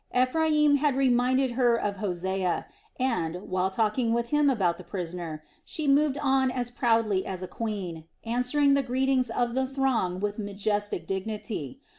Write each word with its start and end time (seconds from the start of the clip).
Ephraim 0.19 0.77
had 0.77 0.95
reminded 0.95 1.51
her 1.51 1.75
of 1.79 1.97
Hosea 1.97 2.65
and, 2.99 3.35
while 3.43 3.69
talking 3.69 4.13
with 4.13 4.29
him 4.29 4.49
about 4.49 4.79
the 4.79 4.83
prisoner, 4.83 5.43
she 5.63 5.87
moved 5.87 6.17
on 6.17 6.49
as 6.49 6.71
proudly 6.71 7.23
as 7.23 7.43
a 7.43 7.47
queen, 7.47 8.05
answering 8.25 8.73
the 8.73 8.81
greetings 8.81 9.29
of 9.29 9.53
the 9.53 9.67
throng 9.67 10.19
with 10.19 10.39
majestic 10.39 11.05
dignity. 11.05 11.81